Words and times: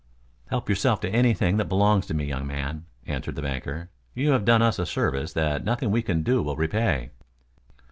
"Help 0.47 0.67
yourself 0.67 0.99
to 0.99 1.09
anything 1.11 1.57
that 1.57 1.69
belongs 1.69 2.07
to 2.07 2.15
me, 2.15 2.25
young 2.25 2.47
man," 2.47 2.85
answered 3.05 3.35
the 3.35 3.41
banker. 3.43 3.91
"You 4.15 4.31
have 4.31 4.45
done 4.45 4.63
us 4.63 4.79
a 4.79 4.85
service 4.87 5.33
that 5.33 5.63
nothing 5.63 5.91
we 5.91 6.01
can 6.01 6.23
do 6.23 6.41
will 6.41 6.55
repay." 6.55 7.11